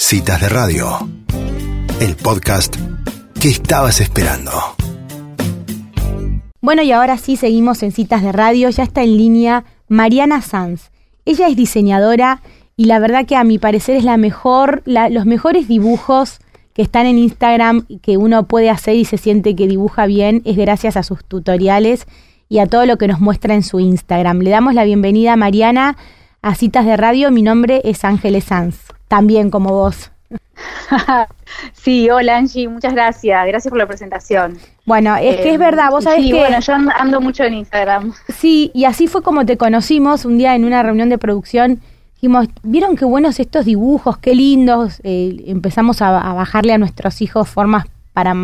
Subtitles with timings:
[0.00, 1.08] Citas de Radio,
[2.00, 2.76] el podcast
[3.40, 4.52] que estabas esperando.
[6.60, 8.70] Bueno, y ahora sí seguimos en Citas de Radio.
[8.70, 10.92] Ya está en línea Mariana Sanz.
[11.24, 12.42] Ella es diseñadora
[12.76, 16.38] y la verdad que a mi parecer es la mejor, los mejores dibujos
[16.74, 20.42] que están en Instagram y que uno puede hacer y se siente que dibuja bien
[20.44, 22.06] es gracias a sus tutoriales
[22.48, 24.38] y a todo lo que nos muestra en su Instagram.
[24.42, 25.96] Le damos la bienvenida a Mariana
[26.40, 27.32] a Citas de Radio.
[27.32, 28.76] Mi nombre es Ángeles Sanz,
[29.08, 30.10] también como vos.
[31.72, 33.46] Sí, hola Angie, muchas gracias.
[33.46, 34.58] Gracias por la presentación.
[34.84, 36.38] Bueno, es que Eh, es verdad, vos sabés sí, que...
[36.38, 38.12] bueno, yo and- ando mucho en Instagram.
[38.36, 41.80] Sí, y así fue como te conocimos un día en una reunión de producción.
[42.14, 44.18] Dijimos, ¿vieron qué buenos estos dibujos?
[44.18, 45.00] Qué lindos.
[45.04, 48.34] Eh, empezamos a, a bajarle a nuestros hijos formas para,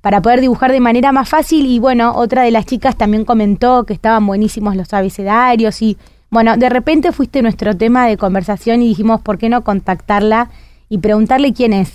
[0.00, 1.66] para poder dibujar de manera más fácil.
[1.66, 5.80] Y bueno, otra de las chicas también comentó que estaban buenísimos los abecedarios.
[5.82, 5.96] Y
[6.32, 10.50] bueno, de repente fuiste nuestro tema de conversación y dijimos, ¿por qué no contactarla
[10.88, 11.92] y preguntarle quién es?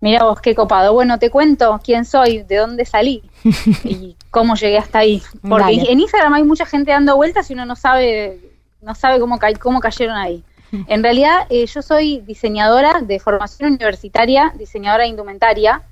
[0.00, 0.94] Mira vos, qué copado.
[0.94, 3.22] Bueno, te cuento quién soy, de dónde salí
[3.84, 5.22] y cómo llegué hasta ahí.
[5.42, 5.92] Porque Dale.
[5.92, 8.40] en Instagram hay mucha gente dando vueltas y uno no sabe,
[8.80, 10.42] no sabe cómo, ca- cómo cayeron ahí.
[10.86, 15.82] En realidad, eh, yo soy diseñadora de formación universitaria, diseñadora de indumentaria.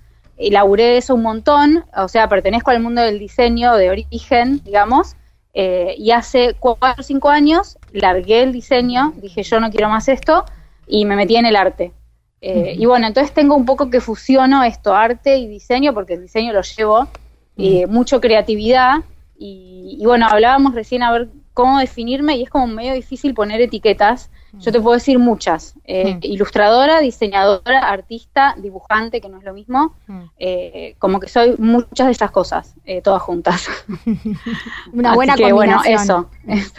[0.41, 5.17] Y laburé eso un montón, o sea, pertenezco al mundo del diseño de origen, digamos.
[5.53, 10.09] eh, y hace cuatro o cinco años largué el diseño, dije yo no quiero más
[10.09, 10.45] esto,
[10.87, 11.93] y me metí en el arte.
[12.41, 16.23] Eh, Y bueno, entonces tengo un poco que fusiono esto, arte y diseño, porque el
[16.23, 17.09] diseño lo llevo,
[17.57, 18.99] eh, mucho creatividad.
[19.37, 23.61] Y, y bueno, hablábamos recién a ver cómo definirme y es como medio difícil poner
[23.61, 24.31] etiquetas.
[24.61, 25.75] Yo te puedo decir muchas.
[25.85, 26.19] Eh, Mm.
[26.23, 29.95] Ilustradora, diseñadora, artista, dibujante, que no es lo mismo.
[30.07, 30.21] Mm.
[30.39, 33.69] Eh, como que soy muchas de estas cosas, eh, todas juntas.
[34.93, 36.31] Una Así buena que, bueno, eso.
[36.47, 36.73] eso.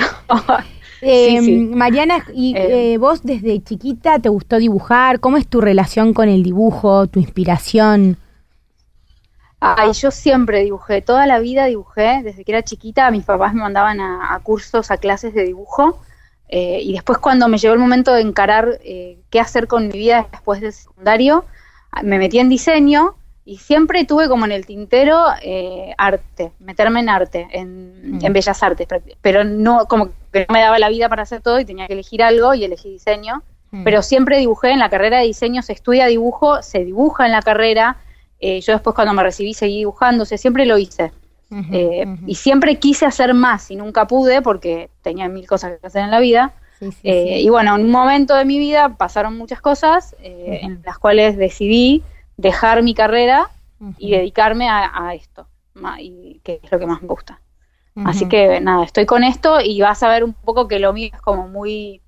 [1.01, 1.57] Eh, Sí, sí.
[1.57, 2.93] Mariana, y Eh.
[2.93, 7.19] eh, vos desde chiquita te gustó dibujar, ¿cómo es tu relación con el dibujo, tu
[7.19, 8.17] inspiración?
[9.61, 13.61] Ay, yo siempre dibujé, toda la vida dibujé, desde que era chiquita mis papás me
[13.61, 15.99] mandaban a, a cursos, a clases de dibujo,
[16.47, 20.27] eh, y después cuando me llegó el momento de encarar qué hacer con mi vida
[20.31, 21.43] después del secundario,
[21.91, 27.01] ah, me metí en diseño y siempre tuve como en el tintero eh, arte, meterme
[27.01, 28.25] en arte, en, Mm.
[28.25, 28.87] en bellas artes,
[29.21, 31.93] pero no, como que no me daba la vida para hacer todo y tenía que
[31.93, 33.83] elegir algo y elegí diseño Mm.
[33.83, 37.41] pero siempre dibujé en la carrera de diseño, se estudia dibujo, se dibuja en la
[37.43, 37.97] carrera.
[38.39, 41.11] eh, yo después cuando me recibí seguí dibujando, o sea, siempre lo hice.
[41.51, 42.05] Eh.
[42.25, 46.09] Y siempre quise hacer más y nunca pude porque tenía mil cosas que hacer en
[46.09, 46.53] la vida.
[46.79, 47.45] Sí, sí, Eh, sí.
[47.45, 51.37] Y bueno, en un momento de mi vida pasaron muchas cosas eh, en las cuales
[51.37, 52.01] decidí
[52.37, 53.49] dejar mi carrera
[53.99, 55.45] y dedicarme a, a esto,
[55.99, 57.39] y que es lo que más me gusta.
[58.05, 61.09] Así que nada, estoy con esto y vas a ver un poco que lo mío
[61.13, 62.01] es como muy,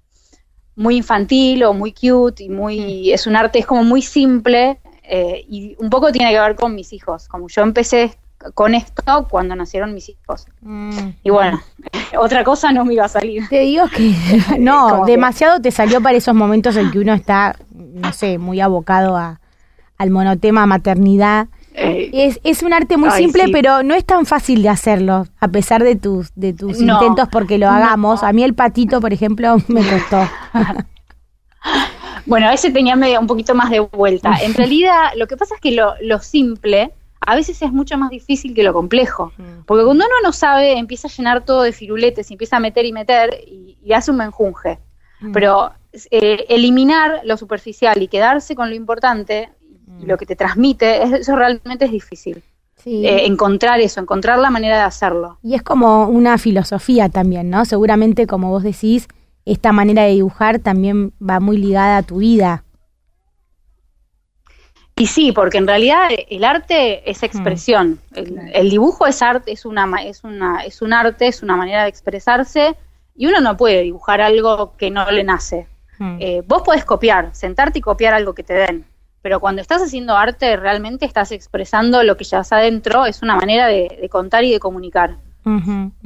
[0.75, 5.45] muy infantil o muy cute y muy, es un arte, es como muy simple eh,
[5.49, 8.17] y un poco tiene que ver con mis hijos, como yo empecé
[8.53, 10.45] con esto cuando nacieron mis hijos.
[10.61, 11.09] Mm.
[11.23, 11.61] Y bueno,
[12.19, 13.47] otra cosa no me iba a salir.
[13.49, 14.15] Te digo que
[14.59, 18.59] no, que- demasiado te salió para esos momentos en que uno está, no sé, muy
[18.61, 19.39] abocado a,
[19.97, 21.47] al monotema maternidad.
[21.73, 23.51] Eh, Es, es un arte muy Ay, simple, sí.
[23.51, 27.29] pero no es tan fácil de hacerlo, a pesar de tus, de tus No, intentos
[27.31, 27.73] porque lo no.
[27.73, 28.23] hagamos.
[28.23, 30.27] A mí el patito, por ejemplo, me costó.
[32.25, 34.35] Bueno, ese tenía medio, un poquito más de vuelta.
[34.43, 38.09] En realidad, lo que pasa es que lo, lo simple a veces es mucho más
[38.11, 39.31] difícil que lo complejo.
[39.65, 42.85] Porque cuando uno no sabe, empieza a llenar todo de firuletes, y empieza a meter
[42.85, 44.79] y meter y, y hace un menjunje.
[45.19, 45.31] Mm.
[45.31, 45.71] Pero
[46.11, 49.49] eh, eliminar lo superficial y quedarse con lo importante
[50.05, 52.43] lo que te transmite, es- eso realmente es difícil.
[52.75, 53.05] Sí.
[53.05, 55.37] Eh, encontrar eso, encontrar la manera de hacerlo.
[55.43, 57.63] Y es como una filosofía también, ¿no?
[57.65, 59.07] Seguramente, como vos decís,
[59.45, 62.63] esta manera de dibujar también va muy ligada a tu vida.
[64.95, 67.99] Y sí, porque en realidad el arte es expresión.
[68.13, 71.83] El, el dibujo es arte, es una, es una, es un arte, es una manera
[71.83, 72.75] de expresarse,
[73.15, 75.67] y uno no puede dibujar algo que no le nace.
[75.97, 76.17] Mm.
[76.19, 78.85] Eh, vos podés copiar, sentarte y copiar algo que te den,
[79.21, 83.67] pero cuando estás haciendo arte realmente estás expresando lo que llevas adentro, es una manera
[83.67, 85.17] de, de contar y de comunicar.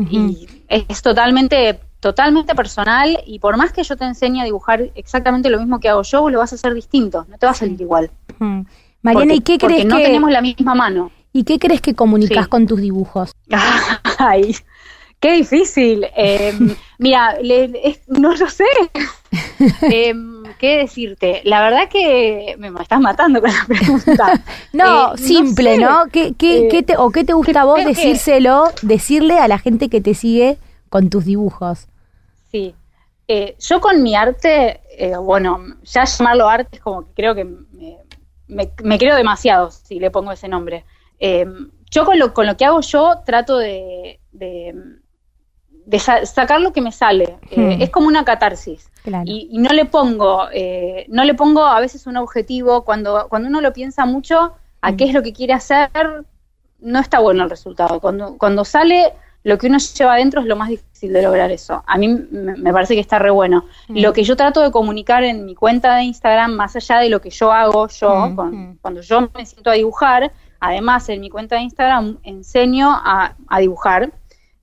[0.09, 5.49] Y es totalmente, totalmente personal, y por más que yo te enseñe a dibujar exactamente
[5.49, 7.55] lo mismo que hago yo, vos lo vas a hacer distinto, no te va a
[7.55, 8.09] salir igual.
[8.39, 8.65] Ujú.
[9.01, 11.11] Mariana, Porque- ¿y qué porque crees no que tenemos la misma mano.
[11.33, 12.49] y qué crees que comunicas Sí.
[12.49, 13.31] con tus dibujos?
[14.17, 14.55] Ay,
[15.19, 16.05] qué difícil.
[16.15, 16.53] Eh,
[16.97, 18.65] mira, le- es- no lo sé.
[19.91, 20.13] Eh,
[20.59, 21.41] ¿Qué decirte?
[21.43, 24.43] La verdad que me, estás matando con la pregunta.
[24.73, 25.81] No, Eh, simple, sé.
[25.81, 26.05] ¿no?
[26.11, 29.47] ¿Qué, qué, Eh, qué te, ¿O qué te gusta a vos que- decírselo, decirle a
[29.47, 30.57] la gente que te sigue
[30.89, 31.87] con tus dibujos?
[32.51, 32.75] Sí.
[33.27, 34.81] Eh, yo con mi arte,
[35.21, 37.45] bueno, ya llamarlo arte es como que creo que
[38.47, 40.85] me, creo demasiado si le pongo ese nombre.
[41.91, 44.75] Yo con lo, con lo que hago yo trato de, de,
[46.25, 47.37] sacar lo que me sale.
[47.55, 47.81] Hmm.
[47.81, 48.89] Es como una catarsis.
[49.25, 50.45] Y, y, no le pongo,
[51.09, 52.83] no le pongo a veces un objetivo.
[52.83, 55.07] Cuando, cuando uno lo piensa mucho a qué hmm.
[55.07, 56.25] es lo que quiere hacer,
[56.79, 57.99] no está bueno el resultado.
[57.99, 59.13] Cuando, cuando sale
[59.45, 61.83] lo que uno lleva adentro es lo más difícil de lograr eso.
[61.85, 63.65] A mí me parece que está re bueno.
[63.87, 63.99] Mm.
[63.99, 67.21] Lo que yo trato de comunicar en mi cuenta de Instagram, más allá de lo
[67.21, 68.77] que yo hago yo, mm, mm.
[68.81, 74.11] cuando yo me siento a dibujar, además en mi cuenta de Instagram enseño a, dibujar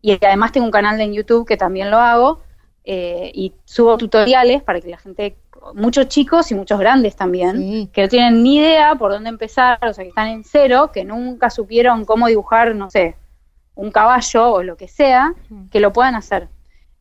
[0.02, 2.40] y además tengo un canal en YouTube que también lo hago
[2.84, 5.36] eh, y subo tutoriales para que la gente,
[5.74, 9.94] muchos chicos y muchos grandes también, que no tienen ni idea por dónde empezar, o
[9.94, 13.14] sea, que están en cero, que nunca supieron cómo dibujar, no sé,
[13.76, 15.34] un caballo o lo que sea,
[15.70, 16.48] que lo puedan hacer.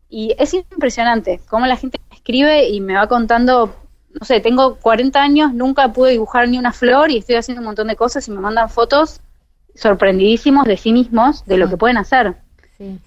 [0.08, 3.74] Y es impresionante cómo la gente escribe y me va contando,
[4.20, 7.66] no sé, tengo 40 años, nunca pude dibujar ni una flor y estoy haciendo un
[7.66, 9.22] montón de cosas y me mandan fotos
[9.74, 12.36] sorprendidísimos de sí mismos de lo que pueden hacer.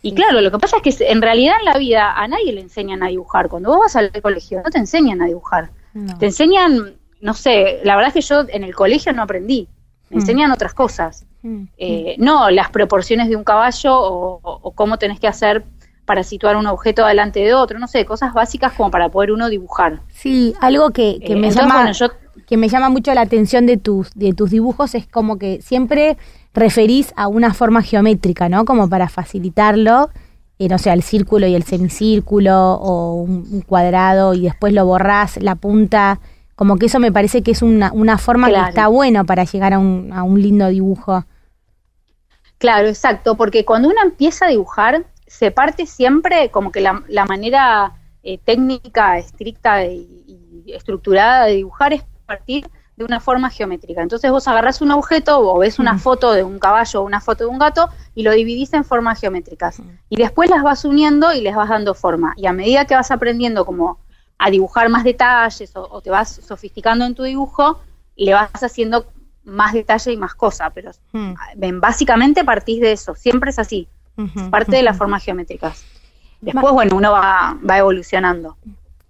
[0.03, 2.61] Y claro, lo que pasa es que en realidad en la vida a nadie le
[2.61, 3.49] enseñan a dibujar.
[3.49, 5.71] Cuando vos vas al colegio no te enseñan a dibujar.
[6.19, 9.69] Te enseñan, no sé, la verdad es que yo en el colegio no aprendí.
[10.11, 10.21] Me mm.
[10.21, 11.25] enseñan otras cosas.
[11.43, 11.65] Mm.
[11.79, 15.65] Eh, no las proporciones de un caballo o, cómo tenés que hacer
[16.05, 19.49] para situar un objeto delante de otro, no sé, cosas básicas como para poder uno
[19.49, 20.01] dibujar.
[20.13, 21.93] Sí, algo que, que eh, me llama
[22.47, 26.19] que me llama mucho la atención de tus de tus dibujos es como que siempre
[26.55, 28.65] referís a una forma geométrica, ¿no?
[28.65, 30.11] Como para facilitarlo,
[30.59, 35.43] eh, no sé, el círculo y el semicírculo o un, cuadrado y después lo borrás
[35.43, 36.21] la punta,
[36.55, 39.75] como que eso me parece que es una, una forma que está bueno para llegar
[39.75, 41.25] a un, a un lindo dibujo.
[42.59, 47.93] Claro, exacto, porque cuando uno empieza a dibujar, se parte siempre como que la, manera
[48.23, 52.67] eh, técnica, estricta y, estructurada de dibujar es partir
[52.97, 54.03] de una forma geométrica.
[54.03, 55.99] Entonces vos agarrás un objeto o ves una mm.
[55.99, 59.21] foto de un caballo o una foto de un gato y lo dividís en formas
[59.21, 59.81] geométricas.
[59.81, 59.91] Mm.
[60.11, 62.35] Y después las vas uniendo y les vas dando forma.
[62.37, 63.99] Y a medida que vas aprendiendo como
[64.39, 67.81] a dibujar más detalles o, o te vas sofisticando en tu dibujo,
[68.17, 69.07] le vas haciendo
[69.45, 71.35] más detalle y más cosa, pero hmm.
[71.81, 73.89] básicamente partís de eso, siempre es así,
[74.51, 75.85] parte de las formas geométricas.
[76.41, 78.57] Después, bueno, uno va, va evolucionando.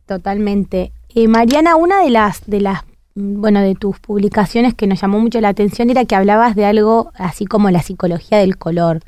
[0.06, 0.92] Totalmente.
[1.14, 5.40] Eh, Mariana, una de las, de las, bueno, de tus publicaciones que nos llamó mucho
[5.40, 9.00] la atención era que hablabas de algo así como la psicología del color.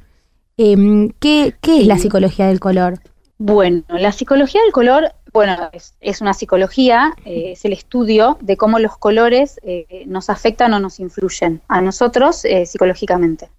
[0.57, 3.01] Em, ¿qué, ¿Qué es la psicología del color?
[3.39, 5.69] Bueno, la psicología del color bueno,
[6.01, 10.81] es, una psicología, eh, es el estudio de cómo los colores eh, nos afectan o
[10.81, 13.51] nos influyen a nosotros eh, psicológicamente.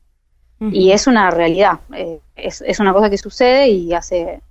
[0.60, 1.82] Y es una realidad,
[2.36, 4.42] es, es, una cosa que sucede y hace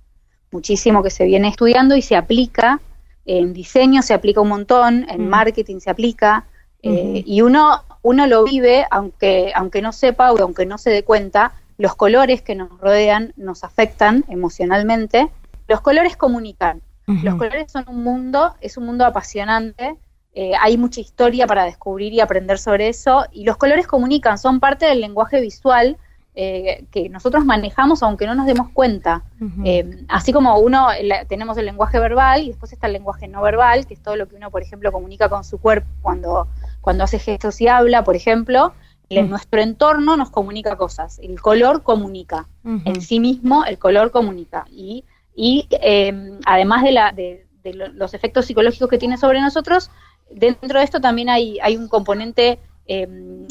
[0.51, 2.79] muchísimo que se viene estudiando y se aplica,
[3.27, 6.45] en diseño se aplica un montón, en marketing se aplica,
[6.81, 11.51] y uno, uno lo vive, aunque, aunque no sepa o aunque no se dé cuenta,
[11.77, 15.29] los colores que nos rodean nos afectan emocionalmente.
[15.67, 19.97] Los colores comunican, los colores son un mundo, es un mundo apasionante,
[20.33, 24.61] eh, hay mucha historia para descubrir y aprender sobre eso, y los colores comunican, son
[24.61, 25.97] parte del lenguaje visual
[26.39, 29.23] eh, que nosotros manejamos aunque no nos demos cuenta.
[29.65, 30.89] Eh, así como uno
[31.27, 34.27] tenemos el lenguaje verbal y después está el lenguaje no verbal, que es todo lo
[34.27, 36.47] que uno, por ejemplo, comunica con su cuerpo cuando,
[36.81, 38.73] cuando hace gestos y habla, por ejemplo.
[39.09, 41.17] En nuestro entorno nos comunica cosas.
[41.23, 42.47] El color comunica.
[42.63, 44.65] En sí mismo, el color comunica.
[44.69, 47.47] Y y eh, además de, la, de,
[47.95, 49.89] los efectos psicológicos que tiene sobre nosotros,
[50.29, 52.59] dentro de esto también hay, hay un componente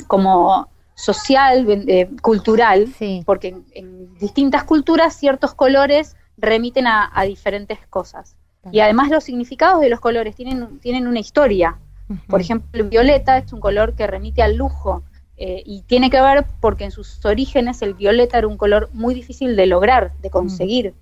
[0.06, 2.88] como social, eh, cultural,
[3.24, 8.34] porque en, distintas culturas ciertos colores remiten a, diferentes cosas.
[8.72, 11.78] Y además los significados de los colores tienen, tienen una historia.
[12.26, 15.04] Por ejemplo, el violeta es un color que remite al lujo,
[15.38, 19.14] eh, y tiene que ver porque en sus orígenes el violeta era un color muy
[19.14, 20.94] difícil de lograr, de conseguir,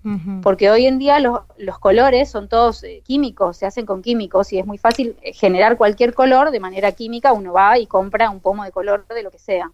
[0.43, 4.53] porque hoy en día los, los colores son todos eh, químicos, se hacen con químicos
[4.53, 8.41] y es muy fácil generar cualquier color de manera química, uno va y compra un
[8.41, 9.71] pomo de color de lo que sea,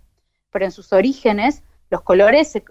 [0.51, 2.63] pero en sus orígenes los colores se,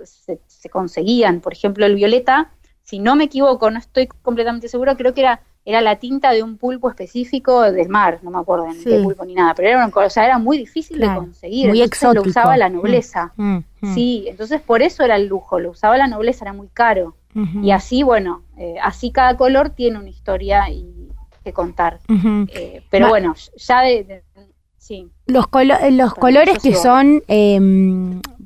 [0.48, 2.52] se conseguían, por ejemplo el violeta,
[2.84, 6.42] si no me equivoco, no estoy completamente seguro, creo que era era la tinta de
[6.42, 9.86] un pulpo específico del mar, no me acuerdo de qué pulpo ni nada, pero era,
[9.86, 11.70] una, o era muy difícil de conseguir.
[11.70, 12.24] Muy exótico.
[12.24, 13.34] Lo usaba la nobleza.
[13.36, 13.94] Mm, mm, mm.
[13.94, 17.16] Sí, entonces por eso era el lujo, lo usaba la nobleza, era muy caro.
[17.62, 21.10] Y así, bueno, eh, así cada color tiene una historia y
[21.44, 22.00] que contar.
[22.08, 24.24] Eh, pero bueno, ya de,
[24.90, 25.08] sí.
[25.28, 27.60] Los, eh, los colores que son, eh,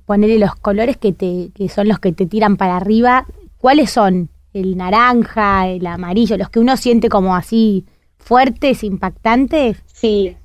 [0.06, 3.26] ponerle los colores que, te, que son los que te tiran para arriba,
[3.58, 4.30] ¿cuáles son?
[4.54, 7.86] el naranja, el amarillo, los que uno siente como así
[8.20, 9.82] fuertes, impactantes.
[9.92, 10.38] Sí,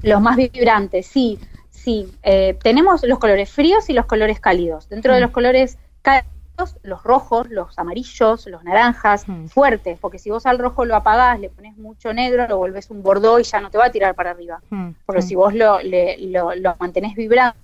[0.00, 2.06] los más vibrantes, sí, sí.
[2.22, 4.88] Eh, tenemos los colores fríos y los colores cálidos.
[4.88, 5.22] Dentro de Mm.
[5.24, 6.32] los colores cálidos,
[6.82, 9.46] los rojos, los amarillos, los naranjas, Mm.
[9.46, 13.02] fuertes, porque si vos al rojo lo apagás, le pones mucho negro, lo volvés un
[13.02, 14.60] bordó y ya no te va a tirar para arriba.
[14.70, 15.24] Mm, Porque mm.
[15.24, 17.58] si vos lo, le- lo, lo mantenés vibrante.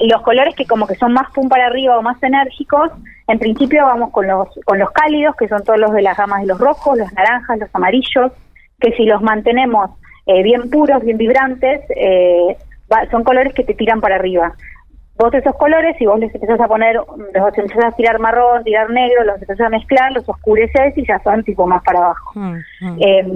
[0.00, 2.90] Los colores que como que son más pum para arriba o más enérgicos,
[3.28, 6.42] en principio vamos con los, con los cálidos, que son todos los de las gamas
[6.42, 8.32] de los rojos, los naranjas, los amarillos,
[8.78, 9.90] que si los mantenemos
[10.26, 12.58] eh, bien puros, bien vibrantes, eh,
[12.92, 14.54] va- son colores que te tiran para arriba.
[15.18, 18.88] Vos esos colores, si vos les empezás a poner, los empezás a tirar marrón, tirar
[18.88, 22.32] negro, los empezás a mezclar, los oscureces y ya son tipo más para abajo.
[22.34, 22.98] Mm, mm.
[23.00, 23.26] Eh,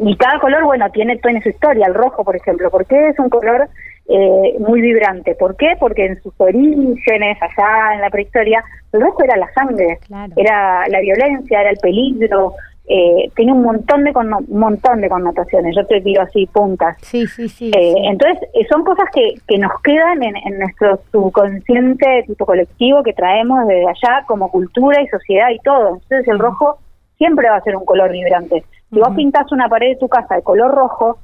[0.00, 1.86] y cada color, bueno, tiene, tiene su historia.
[1.86, 3.68] El rojo, por ejemplo, ¿por qué es un color
[4.08, 5.36] eh, muy vibrante?
[5.36, 5.76] ¿Por qué?
[5.78, 10.32] Porque en sus orígenes, allá en la prehistoria, el rojo era la sangre, Claro.
[10.36, 12.54] era la violencia, era el peligro,
[12.88, 15.74] eh, tiene un montón de conno- montón de connotaciones.
[15.76, 16.96] Yo te digo así, puntas.
[17.02, 17.70] Sí, sí, sí.
[17.74, 18.02] Eh, sí.
[18.06, 23.12] Entonces, eh, son cosas que, que nos quedan en, en nuestro subconsciente tipo colectivo que
[23.12, 25.94] traemos desde allá como cultura y sociedad y todo.
[26.02, 26.78] Entonces, el rojo
[27.16, 28.64] siempre va a ser un color vibrante.
[28.90, 29.16] Si vos Ujú.
[29.16, 31.18] pintás una pared de tu casa de color rojo,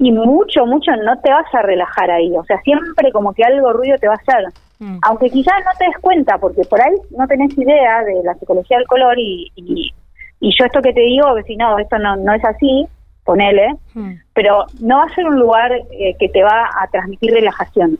[0.00, 2.30] y mucho, mucho no te vas a relajar ahí.
[2.36, 4.44] O sea, siempre como que algo ruido te va a hacer.
[4.78, 4.98] Mm.
[5.02, 8.78] Aunque quizás no te des cuenta, porque por ahí no tenés idea de la psicología
[8.78, 9.92] del color y, y,
[10.40, 12.86] y yo esto que te digo, que si no, esto no, no es así,
[13.24, 14.12] ponele, Mm.
[14.34, 17.98] pero no va a ser un lugar eh, que te va a transmitir relajación,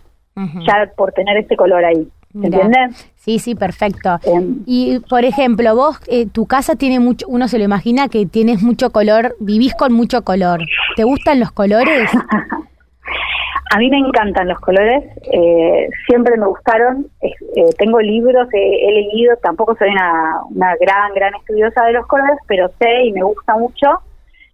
[0.67, 2.09] ya por tener este color ahí.
[2.35, 3.11] ¿Entiendes?
[3.17, 4.21] Sí, sí, perfecto.
[4.23, 8.27] Em, Y, por ejemplo, vos, eh, tu casa tiene mucho, uno se lo imagina que
[8.27, 10.61] tienes mucho color, vivís con mucho color.
[10.97, 12.11] ¿Te gustan los colores?
[13.71, 17.33] a mí me encantan los colores, eh, siempre me gustaron, eh,
[17.77, 22.69] tengo libros, he leído, tampoco soy una, una gran, gran estudiosa de los colores, pero
[22.81, 24.01] sé y me gusta mucho.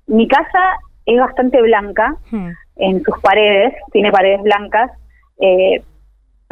[0.06, 0.60] Mi casa
[1.06, 2.50] es bastante blanca Mm.
[2.76, 4.90] en sus paredes, tiene paredes blancas,
[5.40, 5.82] eh,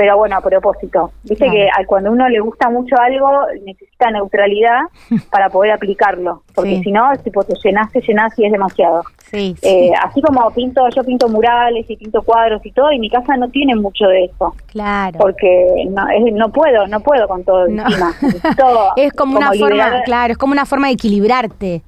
[0.03, 1.13] pero bueno, a propósito.
[1.23, 1.53] Viste Claro.
[1.79, 3.31] que cuando uno le gusta mucho algo,
[3.65, 4.81] necesita neutralidad
[5.31, 6.83] para poder aplicarlo, porque Sí.
[6.83, 9.03] si no, tipo te llenas, te llenas y es demasiado.
[9.31, 12.99] Sí, sí, Eh, así como pinto, yo pinto murales y pinto cuadros y todo, y
[12.99, 15.17] mi casa no tiene mucho de eso, claro.
[15.21, 17.85] porque no, es- no puedo, no puedo con todo No.
[17.85, 18.13] encima.
[18.97, 21.83] Es como, una forma, claro, es como una forma de equilibrarte.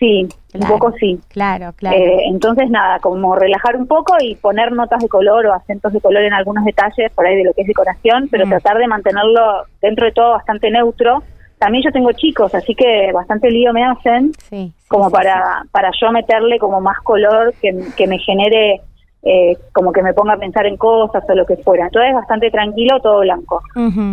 [0.00, 0.64] Sí, Claro.
[0.74, 1.20] un poco sí.
[1.28, 1.96] Claro, claro.
[1.96, 6.00] Eh, entonces, nada, como relajar un poco y poner notas de color o acentos de
[6.00, 8.48] color en algunos detalles por ahí de lo que es decoración, pero Mm.
[8.48, 11.22] tratar de mantenerlo dentro de todo bastante neutro.
[11.58, 15.62] También yo tengo chicos, así que bastante lío me hacen, sí, sí, como sí, para,
[15.70, 18.80] para yo meterle como más color que, que me genere,
[19.22, 21.84] eh, como que me ponga a pensar en cosas o lo que fuera.
[21.84, 23.62] Entonces, bastante tranquilo, todo blanco.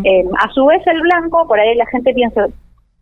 [0.04, 2.46] Eh, a su vez, el blanco, por ahí la gente piensa,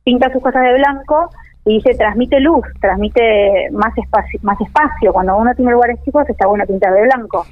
[0.03, 1.29] pinta sus cosas de blanco
[1.65, 5.11] y dice, transmite luz, transmite más espacio, más espacio.
[5.11, 7.45] Cuando uno tiene lugares chicos, está bueno pintar de blanco.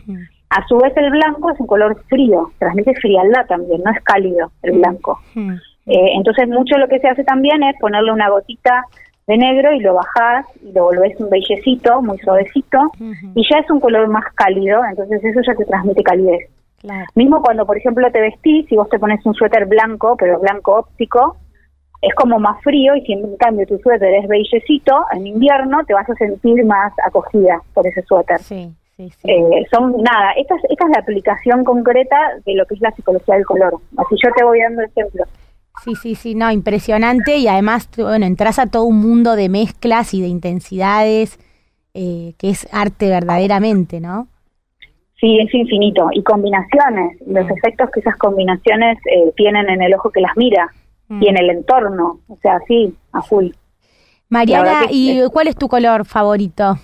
[0.49, 4.51] A su vez, el blanco es un color frío, transmite frialdad también, no es cálido
[4.61, 5.19] el blanco.
[5.35, 8.85] Eh, entonces, mucho lo que se hace también es ponerle una gotita
[9.25, 13.71] de negro y lo bajás y lo volvés un bellecito, muy suavecito, y ya es
[13.71, 16.49] un color más cálido, entonces eso ya te transmite calidez.
[16.81, 17.05] Claro.
[17.15, 20.75] Mismo cuando, por ejemplo, te vestís, si vos te pones un suéter blanco, pero blanco
[20.75, 21.37] óptico,
[22.03, 25.93] es como más frío y si en cambio tu suéter es bellecito, en invierno te
[25.93, 28.39] vas a sentir más acogida por ese suéter.
[28.39, 29.31] Sí, sí, sí.
[29.31, 32.91] Eh, son nada, esta es, esta es la aplicación concreta de lo que es la
[32.91, 33.75] psicología del color.
[33.97, 35.29] Así yo te voy dando ejemplos.
[35.83, 40.13] Sí, sí, sí, no, impresionante y además, bueno, entras a todo un mundo de mezclas
[40.13, 41.39] y de intensidades
[41.93, 44.27] eh, que es arte verdaderamente, ¿no?
[45.19, 46.09] Sí, es infinito.
[46.11, 50.69] Y combinaciones, los efectos que esas combinaciones eh, tienen en el ojo que las mira
[51.17, 51.23] Mm.
[51.23, 52.19] y en el entorno.
[52.27, 53.47] O sea, sí, a full.
[54.29, 56.75] Mariana, ¿y es- cuál es tu color favorito?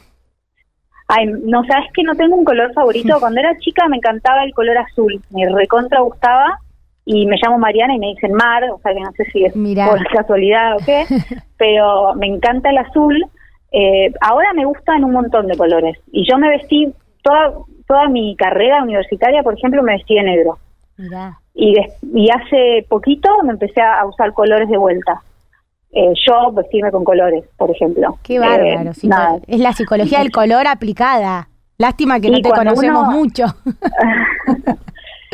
[1.07, 3.15] Ay, no sabes que no tengo un color favorito.
[3.19, 6.59] Cuando era chica me encantaba el color azul, me recontra gustaba
[7.05, 9.55] y me llamo Mariana y me dicen Mar, o sea que no sé si es
[9.55, 9.87] Mirá.
[9.87, 11.05] por casualidad o qué,
[11.57, 13.25] pero me encanta el azul.
[13.71, 16.91] Eh, ahora me gustan un montón de colores y yo me vestí
[17.23, 17.53] toda
[17.87, 20.59] toda mi carrera universitaria, por ejemplo, me vestí de negro
[20.97, 21.39] Mirá.
[21.61, 21.75] Y
[22.13, 25.21] y hace poquito me empecé a usar colores de vuelta.
[25.91, 28.17] Eh, yo vestirme con colores, por ejemplo.
[28.23, 28.93] Qué Eh, bárbaro.
[28.93, 31.47] psico- nada, es la psicología del color aplicada.
[31.77, 33.45] Lástima que no te conocemos uno- mucho.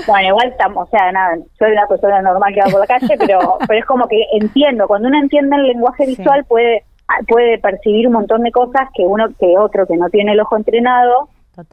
[0.07, 3.15] Bueno, igual estamos, o sea, nada, soy una persona normal que va por la calle,
[3.17, 6.15] pero, pero es como que entiendo, cuando uno entiende el lenguaje Sí.
[6.17, 6.83] visual puede
[7.27, 10.57] puede percibir un montón de cosas que uno que otro que no tiene el ojo
[10.57, 11.29] entrenado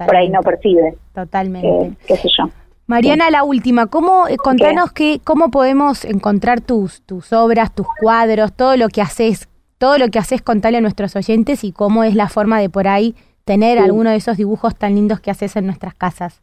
[0.06, 1.66] por ahí no percibe, Totalmente.
[1.68, 2.44] eh, qué sé yo.
[2.86, 8.52] Mariana, la última, ¿cómo, eh, contanos que, cómo podemos encontrar tus, tus obras, tus cuadros,
[8.52, 9.48] todo lo que haces,
[9.78, 12.88] todo lo que haces, contarle a nuestros oyentes y cómo es la forma de por
[12.88, 16.42] ahí tener alguno de esos dibujos tan lindos que haces en nuestras casas.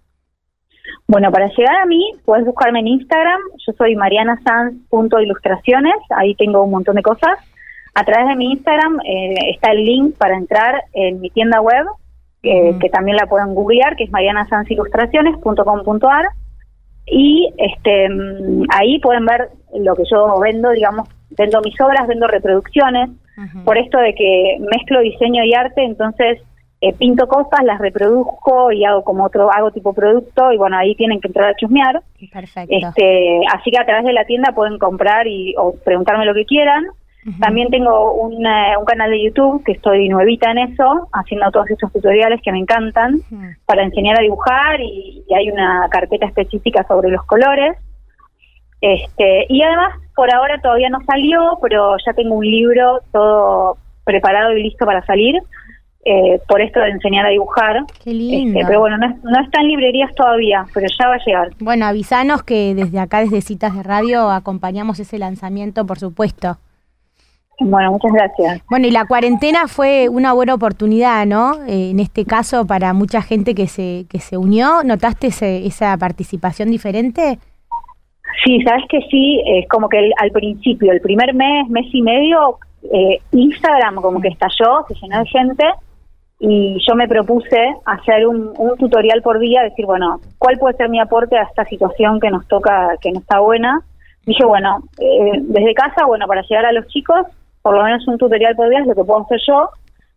[1.07, 3.39] Bueno, para llegar a mí, puedes buscarme en Instagram.
[3.65, 5.95] Yo soy marianasanz.ilustraciones.
[6.15, 7.39] Ahí tengo un montón de cosas.
[7.95, 11.85] A través de mi Instagram eh, está el link para entrar en mi tienda web,
[12.41, 16.25] que también la pueden googlear, que es marianasanzilustraciones.com.ar.
[17.05, 22.27] Y este, mm, ahí pueden ver lo que yo vendo, digamos, vendo mis obras, vendo
[22.27, 23.09] reproducciones.
[23.63, 26.41] Por esto de que mezclo diseño y arte, entonces
[26.81, 30.95] eh, pinto cosas, las reproduzco y hago como otro, hago tipo producto y bueno, ahí
[30.95, 32.01] tienen que entrar a chusmear.
[32.31, 32.69] Perfecto.
[32.69, 36.45] Este, así que a través de la tienda pueden comprar y o preguntarme lo que
[36.45, 36.85] quieran.
[37.39, 41.91] También tengo un, un canal de YouTube que estoy nuevita en eso, haciendo todos estos
[41.91, 43.21] tutoriales que me encantan
[43.65, 47.77] para enseñar a dibujar y, hay una carpeta específica sobre los colores.
[48.81, 54.53] Este, y además, por ahora todavía no salió, pero ya tengo un libro todo preparado
[54.53, 55.35] y listo para salir,
[56.05, 57.83] eh, por esto de enseñar a dibujar.
[58.03, 58.57] Qué lindo.
[58.57, 61.49] Este, pero bueno, no, no, está en librerías todavía, pero ya va a llegar.
[61.59, 66.57] Bueno, avisanos que desde acá, desde Citas de Radio, acompañamos ese lanzamiento, por supuesto.
[67.59, 68.61] Bueno, muchas gracias.
[68.69, 71.55] Bueno, y la cuarentena fue una buena oportunidad, ¿no?
[71.67, 76.71] Eh, en este caso, para mucha gente que se, que se unió, ¿notaste esa participación
[76.71, 77.39] diferente?
[78.43, 82.59] Sí, sabes que sí, es como que al principio, el primer mes, mes y medio,
[82.83, 85.65] eh, Instagram como que estalló, se llenó de gente
[86.39, 90.99] y yo me propuse hacer un, tutorial por día, decir, bueno, ¿cuál puede ser mi
[90.99, 93.81] aporte a esta situación que nos toca, que no está buena?
[94.25, 97.25] Dije, bueno, eh, desde casa, bueno, para llegar a los chicos,
[97.61, 99.69] por lo menos un tutorial por día es lo que puedo hacer yo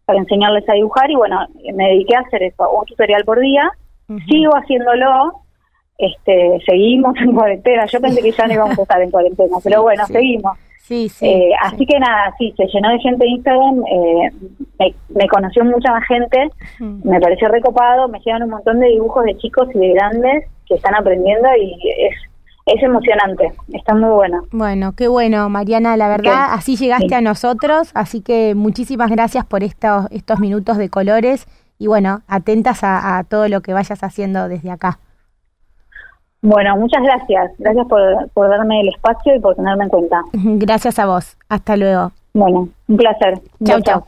[0.05, 3.71] para enseñarles a dibujar y bueno, me dediqué a hacer eso, un tutorial por día,
[4.29, 5.43] sigo haciéndolo,
[5.99, 9.83] este, seguimos en cuarentena, yo pensé que ya no íbamos a estar en cuarentena, pero
[9.83, 10.59] bueno, seguimos.
[10.83, 15.29] Sí, sí, eh, Así que nada, sí, se llenó de gente en Instagram, eh, me,
[15.29, 19.69] conoció mucha más gente, me pareció recopado, me llegan un montón de dibujos de chicos
[19.75, 21.79] y de grandes que están aprendiendo y
[22.67, 24.43] es, emocionante, está muy bueno.
[24.53, 29.63] Bueno, qué bueno, Mariana, la verdad, así llegaste a nosotros, así que muchísimas gracias por
[29.63, 31.47] estos, estos minutos de colores
[31.79, 34.99] y bueno, atentas a todo lo que vayas haciendo desde acá.
[36.43, 37.53] Bueno, muchas gracias.
[37.59, 40.23] Gracias por, darme el espacio y por tenerme en cuenta.
[40.33, 41.37] Gracias a vos.
[41.49, 42.11] Hasta luego.
[42.35, 43.41] Bueno, un placer.
[43.65, 44.05] Chau, chau.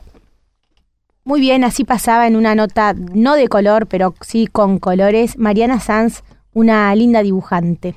[1.23, 5.79] Muy bien, así pasaba en una nota no de color, pero sí con colores, Mariana
[5.79, 7.95] Sanz, una linda dibujante.